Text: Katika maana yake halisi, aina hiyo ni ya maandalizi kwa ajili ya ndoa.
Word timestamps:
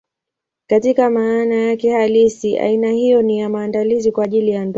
Katika 0.69 1.09
maana 1.09 1.55
yake 1.55 1.91
halisi, 1.91 2.59
aina 2.59 2.89
hiyo 2.91 3.21
ni 3.21 3.39
ya 3.39 3.49
maandalizi 3.49 4.11
kwa 4.11 4.23
ajili 4.23 4.51
ya 4.51 4.65
ndoa. 4.65 4.69